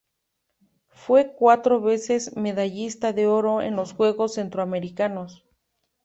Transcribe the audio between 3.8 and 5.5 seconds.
Juegos Centroamericanos.